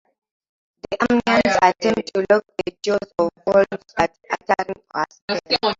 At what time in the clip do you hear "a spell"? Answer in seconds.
4.95-5.59